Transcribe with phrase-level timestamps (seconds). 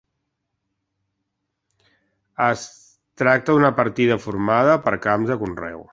[2.47, 2.65] Es
[3.23, 5.87] tracta d'una partida formada per camps de conreu.